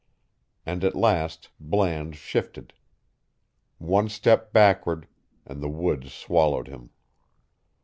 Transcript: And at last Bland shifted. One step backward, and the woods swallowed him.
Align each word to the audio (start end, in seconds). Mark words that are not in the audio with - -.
And 0.65 0.83
at 0.83 0.95
last 0.95 1.49
Bland 1.59 2.15
shifted. 2.15 2.73
One 3.77 4.09
step 4.09 4.51
backward, 4.51 5.05
and 5.45 5.61
the 5.61 5.69
woods 5.69 6.11
swallowed 6.11 6.67
him. 6.67 6.89